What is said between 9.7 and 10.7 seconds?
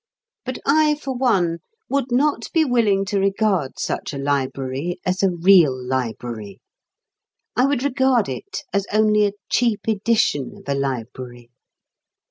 edition of